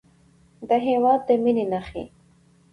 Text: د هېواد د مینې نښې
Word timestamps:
د 0.69 0.71
هېواد 0.85 1.19
د 1.27 1.29
مینې 1.43 1.65
نښې 1.71 2.03